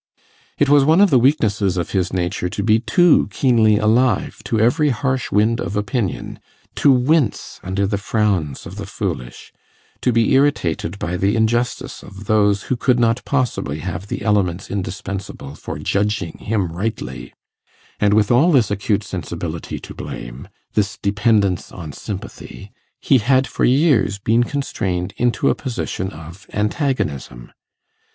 It 0.57 0.67
was 0.67 0.83
one 0.83 0.99
of 0.99 1.11
the 1.11 1.19
weaknesses 1.19 1.77
of 1.77 1.91
his 1.91 2.11
nature 2.11 2.49
to 2.49 2.63
be 2.63 2.79
too 2.79 3.27
keenly 3.29 3.77
alive 3.77 4.41
to 4.45 4.59
every 4.59 4.89
harsh 4.89 5.31
wind 5.31 5.61
of 5.61 5.75
opinion; 5.75 6.39
to 6.77 6.91
wince 6.91 7.59
under 7.61 7.85
the 7.85 7.99
frowns 7.99 8.65
of 8.65 8.77
the 8.77 8.87
foolish; 8.87 9.53
to 10.01 10.11
be 10.11 10.33
irritated 10.33 10.97
by 10.97 11.17
the 11.17 11.35
injustice 11.35 12.01
of 12.01 12.25
those 12.25 12.63
who 12.63 12.75
could 12.75 12.99
not 12.99 13.23
possibly 13.25 13.77
have 13.81 14.07
the 14.07 14.23
elements 14.23 14.71
indispensable 14.71 15.53
for 15.53 15.77
judging 15.77 16.35
him 16.39 16.71
rightly; 16.71 17.31
and 17.99 18.15
with 18.15 18.31
all 18.31 18.51
this 18.51 18.71
acute 18.71 19.03
sensibility 19.03 19.77
to 19.81 19.93
blame, 19.93 20.47
this 20.73 20.97
dependence 20.97 21.71
on 21.71 21.93
sympathy, 21.93 22.71
he 22.99 23.19
had 23.19 23.45
for 23.45 23.65
years 23.65 24.17
been 24.17 24.43
constrained 24.45 25.13
into 25.17 25.47
a 25.47 25.53
position 25.53 26.09
of 26.09 26.47
antagonism. 26.53 27.51